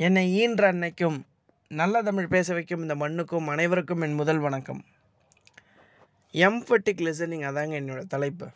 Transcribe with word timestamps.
என்னை 0.00 0.32
ஈன்ற 0.32 0.72
அன்னைக்கும் 0.72 1.20
நல்ல 1.68 2.02
தமிழ் 2.02 2.26
பேச 2.26 2.54
வைக்கும் 2.54 2.80
இந்த 2.80 2.94
மண்ணுக்கும் 2.94 3.48
அனைவருக்கும் 3.48 4.00
என் 4.00 4.14
முதல் 4.14 4.38
வணக்கம். 4.38 4.84
எம்ஃபட்டிக் 6.32 7.00
லிசனிங் 7.00 7.42
அதாங்க 7.48 7.74
என்னோடய 7.80 8.04
தலைப்பு. 8.04 8.48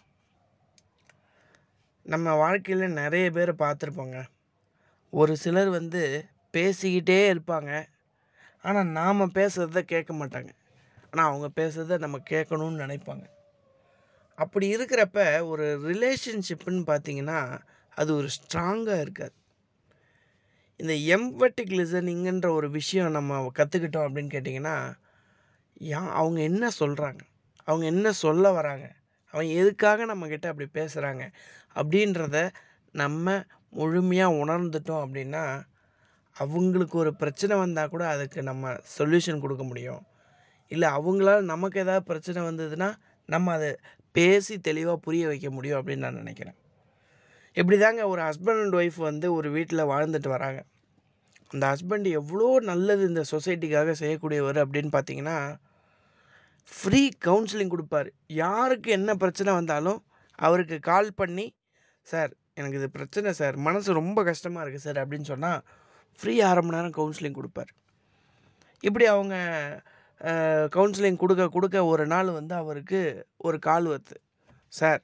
நம்ம 2.03 2.35
வாழ்க்கையில் 2.35 2.91
நிறைய 2.91 3.31
பேர் 3.31 3.55
பார்த்துருப்போங்க. 3.55 4.23
ஒரு 5.11 5.37
சிலர் 5.37 5.69
வந்து 5.69 6.25
பேசிக்கிட்டே 6.53 7.19
இருப்பாங்க. 7.33 7.87
ஆனால் 8.63 8.87
நாம் 8.87 9.21
பேசுகிறத 9.21 9.81
கேட்க 9.81 10.15
மாட்டாங்க. 10.15 10.49
ஆனால் 11.11 11.29
அவங்க 11.33 11.63
பேசுகிறத 11.63 11.99
நம்ம 11.99 12.19
கேட்கணும்னு 12.31 12.83
நினைப்பாங்க. 12.85 13.25
அப்படி 14.35 14.77
இருக்கிறப்ப 14.77 15.47
ஒரு 15.47 15.81
ரிலேஷன்ஷிப்புன்னு 15.93 16.85
பார்த்தீங்கன்னா 16.87 17.61
அது 17.95 18.17
ஒரு 18.17 18.29
ஸ்ட்ராங்காக 18.29 19.01
இருக்காது. 19.01 19.33
இந்த 20.81 20.95
எம்பட்டிக் 21.15 21.75
லிசனிங்குன்ற 21.79 22.49
ஒரு 22.49 22.71
விஷயம் 22.71 23.11
நம்ம 23.11 23.53
கற்றுக்கிட்டோம் 23.59 24.07
அப்படின்னு 24.07 24.33
கேட்டிங்கன்னா 24.37 24.77
யா 25.81 26.01
அவங்க 26.13 26.41
என்ன 26.41 26.69
சொல்கிறாங்க 26.81 27.23
அவங்க 27.69 27.85
என்ன 27.87 28.13
சொல்ல 28.13 28.53
வராங்க? 28.53 28.87
அவங்க 29.35 29.53
எதுக்காக 29.53 30.07
நம்மக்கிட்ட 30.07 30.47
அப்படி 30.47 30.69
பேசுகிறாங்க 30.75 31.23
அப்படின்றத 31.75 32.39
நம்ம 32.95 33.27
முழுமையாக 33.71 34.39
உணர்ந்துட்டோம் 34.45 35.05
அப்படின்னா 35.05 35.45
அவங்களுக்கு 36.37 36.99
ஒரு 36.99 37.13
பிரச்சனை 37.15 37.57
வந்தால் 37.57 37.89
கூட 37.89 38.09
அதுக்கு 38.09 38.43
நம்ம 38.43 38.75
சொல்யூஷன் 38.99 39.41
கொடுக்க 39.41 39.65
முடியும். 39.65 40.03
இல்லை 40.73 40.89
அவங்களால 40.89 41.41
நமக்கு 41.43 41.81
ஏதாவது 41.81 42.05
பிரச்சனை 42.05 42.43
வந்ததுன்னா 42.43 42.89
நம்ம 43.29 43.53
அதை 43.53 43.71
பேசி 44.15 44.59
தெளிவாக 44.61 44.97
புரிய 44.97 45.27
வைக்க 45.27 45.51
முடியும் 45.51 45.81
அப்படின்னு 45.81 46.05
நான் 46.07 46.15
நினைக்கிறேன். 46.15 46.59
இப்படி 47.57 47.77
தாங்க 47.79 48.03
ஒரு 48.13 48.21
ஹஸ்பண்ட் 48.29 48.61
அண்ட் 48.65 48.77
ஒய்ஃப் 48.81 48.99
வந்து 49.11 49.27
ஒரு 49.39 49.49
வீட்டில் 49.57 49.89
வாழ்ந்துட்டு 49.93 50.29
வராங்க. 50.35 50.61
அந்த 51.51 51.65
ஹஸ்பண்ட் 51.73 52.07
எவ்வளோ 52.21 52.47
நல்லது 52.71 53.03
இந்த 53.11 53.23
சொசைட்டிக்காக 53.33 53.95
செய்யக்கூடியவர் 54.03 54.59
அப்படின்னு 54.63 54.91
பார்த்தீங்கன்னா 54.95 55.39
ஃப்ரீ 56.73 57.03
கவுன்சிலிங் 57.29 57.73
கொடுப்பார். 57.75 58.09
யாருக்கு 58.43 58.91
என்ன 58.99 59.11
பிரச்சனை 59.23 59.53
வந்தாலும் 59.59 60.01
அவருக்கு 60.39 60.77
கால் 60.91 61.11
பண்ணி 61.21 61.47
சார் 62.07 62.33
எனக்கு 62.59 62.79
இது 62.81 62.89
பிரச்சனை 62.97 63.31
சார் 63.41 63.57
மனசு 63.67 63.99
ரொம்ப 64.01 64.19
கஷ்டமாக 64.31 64.63
இருக்குது 64.65 64.87
சார் 64.87 65.01
அப்படின்னு 65.03 65.29
சொன்னால் 65.33 65.61
ஃப்ரீ 66.21 66.35
அரை 66.49 66.63
மணி 66.65 66.77
நேரம் 66.77 66.97
கவுன்சிலிங் 66.99 67.39
கொடுப்பார். 67.39 67.71
இப்படி 68.89 69.05
அவங்க 69.15 69.37
கவுன்சிலிங் 70.77 71.23
கொடுக்க 71.23 71.45
கொடுக்க 71.55 71.79
ஒரு 71.93 72.05
நாள் 72.13 72.37
வந்து 72.39 72.55
அவருக்கு 72.63 73.01
ஒரு 73.47 73.59
கால் 73.69 73.87
வருது. 73.93 74.17
சார் 74.81 75.01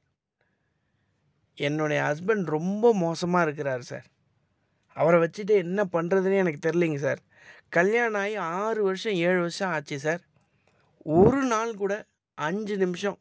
என்னுடைய 1.58 2.02
ஹஸ்பண்ட் 2.02 2.44
ரொம்ப 2.44 2.94
மோசமாக 2.94 3.44
இருக்கிறார் 3.44 3.82
சார். 3.82 4.06
அவரை 4.92 5.18
வச்சுட்டு 5.20 5.50
என்ன 5.50 5.84
பண்ணுறதுனே 5.92 6.36
எனக்கு 6.36 6.70
தெரிலிங்க 6.70 6.96
சார். 6.96 7.20
கல்யாணம் 7.68 8.20
ஆகி 8.20 8.36
ஆறு 8.36 8.82
வருஷம் 8.82 9.12
ஏழு 9.12 9.38
வருஷம் 9.38 9.70
ஆச்சு 9.70 9.98
சார். 9.98 10.20
ஒரு 11.02 11.42
நாள் 11.42 11.74
கூட 11.74 12.04
அஞ்சு 12.34 12.76
நிமிஷம் 12.76 13.18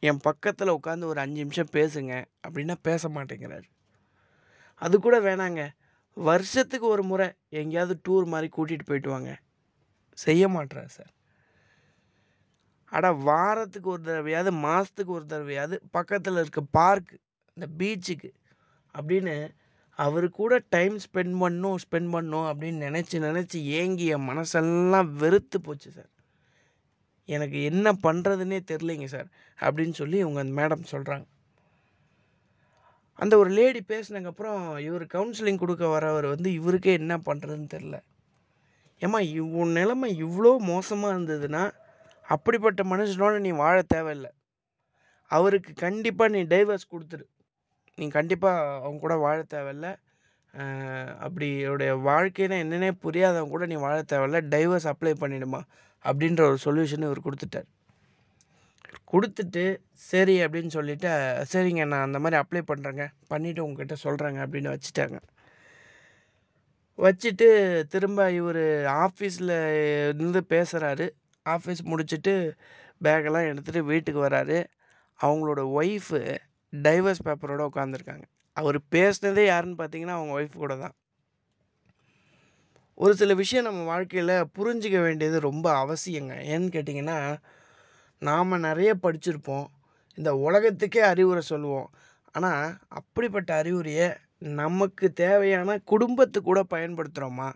என் 0.00 0.18
பக்கத்தில் 0.18 0.70
உட்காந்து 0.70 1.04
ஒரு 1.04 1.20
அஞ்சு 1.20 1.40
நிமிஷம் 1.40 1.72
பேசுங்க 1.72 2.24
அப்படின்னா 2.48 2.74
பேச 2.82 3.08
மாட்டேங்கிறார். 3.08 3.66
அது 4.74 5.00
கூட 5.00 5.20
வேணாங்க. 5.20 5.68
வருஷத்துக்கு 6.14 6.86
ஒரு 6.86 7.02
முறை 7.02 7.32
எங்கேயாவது 7.48 8.00
டூர் 8.08 8.26
மாதிரி 8.26 8.48
கூட்டிகிட்டு 8.56 8.86
போயிட்டு 8.86 9.10
வாங்க. 9.10 9.38
செய்ய 10.12 10.48
மாட்றார் 10.48 10.86
சார். 10.86 11.12
அட 12.94 13.06
வாரத்துக்கு 13.24 13.88
ஒரு 13.90 14.02
தடவையாவது 14.02 14.50
மாதத்துக்கு 14.60 15.12
ஒரு 15.12 15.26
தடவையாவது 15.26 15.76
பக்கத்தில் 15.90 16.40
இருக்க 16.42 16.62
பார்க்கு 16.74 17.16
இந்த 17.56 17.66
பீச்சுக்கு 17.78 18.30
அப்படின்னு 18.94 19.34
அவர் 19.98 20.26
கூட 20.30 20.54
டைம் 20.68 20.96
ஸ்பெண்ட் 20.98 21.34
பண்ணும் 21.38 21.76
ஸ்பெண்ட் 21.76 22.10
பண்ணும் 22.10 22.46
அப்படின்னு 22.50 22.86
நினச்சி 22.88 23.16
நினச்சி 23.20 23.58
ஏங்கி 23.74 24.06
என் 24.06 24.28
மனசெல்லாம் 24.28 25.10
வெறுத்து 25.16 25.58
போச்சு 25.60 25.90
சார் 25.90 26.10
எனக்கு 27.28 27.58
என்ன 27.62 27.88
பண்ணுறதுனே 28.02 28.58
தெரிலிங்க 28.64 29.06
சார் 29.06 29.28
அப்படின்னு 29.58 29.94
சொல்லி 29.94 30.18
இவங்க 30.18 30.40
அந்த 30.40 30.54
மேடம் 30.60 30.90
சொல்கிறாங்க 30.90 31.26
அந்த 33.18 33.34
ஒரு 33.36 33.50
லேடி 33.50 33.80
பேசினதுக்கப்புறம் 33.88 34.60
இவர் 34.78 35.04
கவுன்சிலிங் 35.06 35.60
கொடுக்க 35.60 35.84
வரவர் 35.88 36.26
வந்து 36.28 36.48
இவருக்கே 36.52 36.92
என்ன 36.92 37.14
பண்ணுறதுன்னு 37.26 37.68
தெரில 37.74 37.96
ஏம்மா 39.02 39.20
இவ் 39.32 39.54
நிலமை 39.72 40.08
இவ்வளோ 40.22 40.52
மோசமாக 40.64 41.14
இருந்ததுன்னா 41.14 41.62
அப்படிப்பட்ட 42.28 42.82
மனுஷனோட 42.92 43.34
நீ 43.46 43.50
வாழ 43.64 43.76
தேவையில்லை. 43.94 44.30
அவருக்கு 45.30 45.72
கண்டிப்பாக 45.84 46.32
நீ 46.34 46.40
டைவர்ஸ் 46.54 46.90
கொடுத்துரு. 46.92 47.24
நீ 47.98 48.04
கண்டிப்பாக 48.08 48.80
அவங்க 48.84 49.00
கூட 49.04 49.14
வாழ 49.24 49.38
தேவையில்ல. 49.54 49.88
அப்படி 51.24 51.48
அவருடைய 51.66 51.92
வாழ்க்கைனா 52.08 52.56
என்னென்னே 52.64 52.90
புரியாதவங்க 53.04 53.54
கூட 53.54 53.66
நீ 53.72 53.76
வாழ 53.86 53.96
தேவையில்ல. 54.12 54.40
டைவர்ஸ் 54.54 54.88
அப்ளை 54.92 55.14
பண்ணிவிடுமா 55.22 55.60
அப்படின்ற 56.04 56.42
ஒரு 56.50 56.58
சொல்யூஷன் 56.66 57.06
இவர் 57.08 57.26
கொடுத்துட்டார். 57.26 57.68
கொடுத்துட்டு 59.12 59.64
சரி 60.10 60.34
அப்படின்னு 60.44 60.70
சொல்லிவிட்டு 60.76 61.10
சரிங்க 61.52 61.84
நான் 61.92 62.06
அந்த 62.08 62.18
மாதிரி 62.22 62.36
அப்ளை 62.42 62.62
பண்ணுறேங்க 62.70 63.04
பண்ணிவிட்டு 63.32 63.64
உங்ககிட்ட 63.66 63.96
சொல்கிறேங்க 64.04 64.40
அப்படின்னு 64.44 64.72
வச்சுட்டாங்க. 64.74 65.18
வச்சுட்டு 66.98 67.48
திரும்ப 67.92 68.30
இவர் 68.40 68.64
ஆஃபீஸில் 69.04 69.54
இருந்து 70.10 70.40
பேசுகிறாரு 70.54 71.06
ஆஃபீஸ் 71.48 71.82
முடிச்சுட்டு 71.84 72.34
பேக்கெல்லாம் 73.04 73.46
எடுத்துகிட்டு 73.50 73.78
வீட்டுக்கு 73.78 74.28
வராரு. 74.28 74.64
அவங்களோட 75.20 75.60
ஒய்ஃபு 75.80 76.38
டைவர்ஸ் 76.72 77.24
பேப்பரோடு 77.24 77.68
உட்காந்துருக்காங்க 77.70 78.22
அவர் 78.52 78.78
பேசினதே 78.90 79.44
யாருன்னு 79.44 79.84
பார்த்தீங்கன்னா 79.84 80.16
அவங்க 80.16 80.40
ஒய்ஃப் 80.40 80.56
கூட 80.56 80.76
தான். 80.76 80.94
ஒரு 82.94 83.16
சில 83.16 83.34
விஷயம் 83.34 83.64
நம்ம 83.64 83.84
வாழ்க்கையில் 83.84 84.44
புரிஞ்சிக்க 84.58 85.00
வேண்டியது 85.02 85.40
ரொம்ப 85.40 85.66
அவசியங்க. 85.84 86.34
ஏன்னு 86.52 86.68
கேட்டிங்கன்னா 86.76 87.36
நாம் 88.18 88.58
நிறைய 88.58 88.94
படிச்சிருப்போம். 89.02 89.66
இந்த 90.14 90.36
உலகத்துக்கே 90.36 91.00
அறிவுரை 91.00 91.42
சொல்லுவோம். 91.42 91.90
ஆனால் 92.32 92.78
அப்படிப்பட்ட 92.88 93.54
அறிவுரையை 93.54 94.08
நமக்கு 94.38 95.12
தேவையான 95.12 95.78
குடும்பத்து 95.78 96.42
கூட 96.42 96.62
பயன்படுத்துகிறோமா 96.70 97.52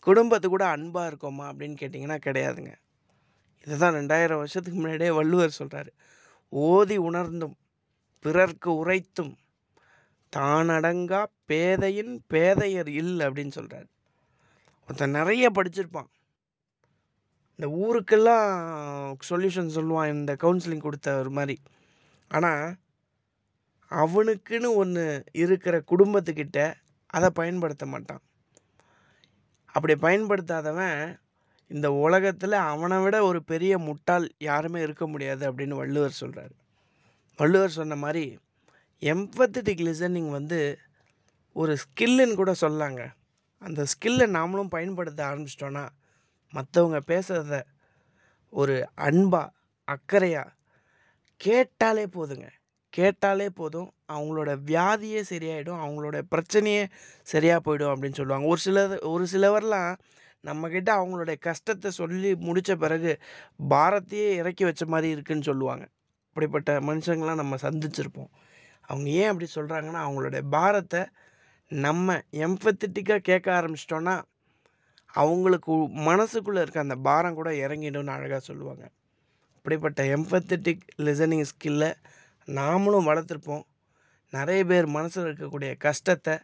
குடும்பத்து 0.00 0.48
கூட 0.48 0.66
அன்பாக 0.66 1.10
இருக்கோமா? 1.10 1.44
அப்படின்னு 1.52 1.76
கேட்டிங்கன்னா 1.80 2.18
கிடையாதுங்க. 2.26 2.72
இதுதான் 3.64 3.94
ரெண்டாயிரம் 3.94 4.40
வருஷத்துக்கு 4.42 4.80
முன்னாடியே 4.80 5.10
வள்ளுவர் 5.10 5.58
சொல்கிறாரு 5.58 5.90
ஓதி 6.52 6.96
உணர்ந்தும் 6.98 7.56
பிறர்க்கு 8.24 8.70
உரைத்தும் 8.84 9.32
தானடங்கா 10.36 11.22
பேதையின் 11.46 12.12
பேதையர் 12.34 12.90
இல் 13.00 13.18
அப்படின்னு 13.18 13.54
சொல்கிறார் 13.58 13.88
ஒருத்தன் 14.88 15.10
நிறைய 15.10 15.50
படிச்சிருப்பான். 15.54 16.10
இந்த 17.58 17.66
ஊருக்கெல்லாம் 17.82 18.48
சொல்யூஷன் 19.28 19.74
சொல்லுவான் 19.76 20.12
இந்த 20.12 20.32
கவுன்சிலிங் 20.40 20.86
கொடுத்த 20.86 21.16
ஒரு 21.18 21.30
மாதிரி. 21.30 21.56
ஆனால் 22.28 22.64
அவனுக்குன்னு 23.90 24.68
ஒன்று 24.74 25.04
இருக்கிற 25.32 25.76
குடும்பத்துக்கிட்ட 25.90 26.58
அதை 27.06 27.28
பயன்படுத்த 27.30 27.86
மாட்டான். 27.86 28.22
அப்படி 29.74 29.94
பயன்படுத்தாதவன் 30.06 30.98
இந்த 31.72 31.88
உலகத்தில் 31.92 32.56
அவனை 32.66 32.98
விட 33.02 33.16
ஒரு 33.24 33.40
பெரிய 33.42 33.78
முட்டாள் 33.78 34.26
யாருமே 34.38 34.80
இருக்க 34.80 35.06
முடியாது 35.06 35.52
அப்படின்னு 35.52 35.74
வள்ளுவர் 35.74 36.10
சொல்கிறார் 36.12 36.54
வள்ளுவர் 37.38 37.70
சொன்ன 37.70 37.96
மாதிரி 37.96 38.24
எம்பத்தட்டிக் 39.02 39.84
லிசனிங் 39.88 40.30
வந்து 40.30 40.60
ஒரு 41.56 41.76
ஸ்கில்லுன்னு 41.82 42.34
கூட 42.34 42.52
சொல்லாங்க 42.60 43.02
அந்த 43.62 43.80
ஸ்கில்லை 43.92 44.26
நாமளும் 44.30 44.68
பயன்படுத்த 44.68 45.20
ஆரம்பிச்சிட்டோன்னா 45.24 45.84
மற்றவங்க 46.52 46.98
பேசுகிறத 47.06 47.56
ஒரு 48.52 48.76
அன்பாக 48.94 49.52
அக்கறையாக 49.88 50.50
கேட்டாலே 51.40 52.04
போதுங்க. 52.06 52.48
கேட்டாலே 52.92 53.46
போதும். 53.50 53.88
அவங்களோட 54.12 54.50
வியாதியே 54.66 55.20
சரியாயிடும். 55.28 55.80
அவங்களோட 55.84 56.16
பிரச்சனையே 56.30 56.84
சரியாக 57.22 57.60
போயிடும் 57.64 57.92
அப்படின்னு 57.92 58.14
சொல்லுவாங்க. 58.14 58.46
ஒரு 58.46 58.60
சிலர் 58.60 58.98
ஒரு 58.98 59.24
சிலவர்லாம் 59.32 59.92
நம்மக்கிட்ட 60.46 60.90
அவங்களுடைய 61.00 61.38
கஷ்டத்தை 61.38 61.90
சொல்லி 61.90 62.36
முடித்த 62.36 62.76
பிறகு 62.76 63.20
பாரத்தையே 63.70 64.28
இறக்கி 64.30 64.64
வச்ச 64.64 64.86
மாதிரி 64.86 65.08
இருக்குன்னு 65.10 65.42
சொல்லுவாங்க. 65.42 65.88
அப்படிப்பட்ட 66.28 66.80
மனுஷங்களாம் 66.80 67.42
நம்ம 67.42 67.56
சந்திச்சிருப்போம். 67.56 68.32
அவங்க 68.80 69.10
ஏன் 69.10 69.28
அப்படி 69.28 69.48
சொல்கிறாங்கன்னா 69.54 70.00
அவங்களுடைய 70.06 70.42
பாரத்தை 70.50 71.04
நம்ம 71.68 72.16
எம்பத்தட்டிக்காக 72.32 73.18
கேட்க 73.18 73.48
ஆரம்பிச்சிட்டோன்னா 73.52 74.22
அவங்களுக்கு 75.06 75.72
மனசுக்குள்ளே 76.08 76.60
இருக்க 76.60 76.80
அந்த 76.80 76.96
பாரம் 76.96 77.34
கூட 77.34 77.50
இறங்கிடும்னு 77.50 78.14
அழகாக 78.16 78.40
சொல்லுவாங்க. 78.40 78.90
அப்படிப்பட்ட 79.56 80.02
எம்பத்தட்டிக் 80.02 80.84
லிசனிங் 80.98 81.44
ஸ்கில்லை 81.52 81.90
நாமளும் 82.46 83.08
வளர்த்துருப்போம். 83.08 83.62
நிறைய 84.30 84.64
பேர் 84.64 84.86
மனசில் 84.86 85.24
இருக்கக்கூடிய 85.24 85.76
கஷ்டத்தை 85.76 86.38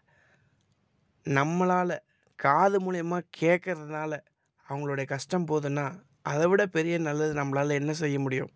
நம்மளால் 1.27 1.99
காது 2.39 2.77
மூலயமா 2.81 3.19
கேட்கறதுனால 3.41 4.13
அவங்களுடைய 4.69 5.05
கஷ்டம் 5.05 5.47
போகுதுன்னா 5.49 5.87
அதை 6.23 6.47
விட 6.47 6.67
பெரிய 6.67 6.99
நல்லது 6.99 7.33
நம்மளால் 7.35 7.79
என்ன 7.81 7.93
செய்ய 7.93 8.19
முடியும்? 8.19 8.51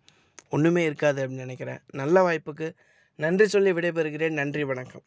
ஒன்றுமே 0.49 0.83
இருக்காது 0.83 1.19
அப்படின்னு 1.25 1.43
நினைக்கிறேன். 1.45 1.79
நல்ல 1.91 2.17
வாய்ப்புக்கு 2.23 2.67
நன்றி 3.15 3.47
சொல்லி 3.47 3.71
விடைபெறுகிறேன். 3.71 4.31
நன்றி 4.31 4.63
வணக்கம். 4.63 5.05